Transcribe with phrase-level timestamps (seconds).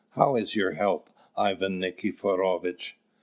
[0.15, 2.93] How is your health, Ivan Nikiforovitch?"